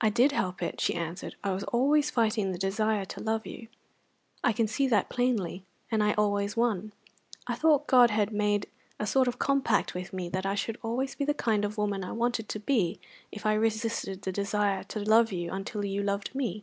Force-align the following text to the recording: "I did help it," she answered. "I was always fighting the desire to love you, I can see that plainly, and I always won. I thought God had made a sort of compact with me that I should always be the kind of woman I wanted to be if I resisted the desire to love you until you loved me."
"I 0.00 0.10
did 0.10 0.30
help 0.30 0.62
it," 0.62 0.80
she 0.80 0.94
answered. 0.94 1.34
"I 1.42 1.50
was 1.50 1.64
always 1.64 2.08
fighting 2.08 2.52
the 2.52 2.56
desire 2.56 3.04
to 3.06 3.20
love 3.20 3.44
you, 3.46 3.66
I 4.44 4.52
can 4.52 4.68
see 4.68 4.86
that 4.86 5.08
plainly, 5.08 5.64
and 5.90 6.04
I 6.04 6.12
always 6.12 6.56
won. 6.56 6.92
I 7.48 7.56
thought 7.56 7.88
God 7.88 8.10
had 8.10 8.32
made 8.32 8.68
a 9.00 9.08
sort 9.08 9.26
of 9.26 9.40
compact 9.40 9.92
with 9.92 10.12
me 10.12 10.28
that 10.28 10.46
I 10.46 10.54
should 10.54 10.78
always 10.84 11.16
be 11.16 11.24
the 11.24 11.34
kind 11.34 11.64
of 11.64 11.78
woman 11.78 12.04
I 12.04 12.12
wanted 12.12 12.48
to 12.48 12.60
be 12.60 13.00
if 13.32 13.44
I 13.44 13.54
resisted 13.54 14.22
the 14.22 14.30
desire 14.30 14.84
to 14.84 15.00
love 15.00 15.32
you 15.32 15.50
until 15.50 15.84
you 15.84 16.04
loved 16.04 16.32
me." 16.32 16.62